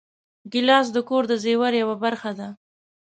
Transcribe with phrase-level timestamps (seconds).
[0.51, 2.47] ګیلاس د کور د زېور یوه برخه ده.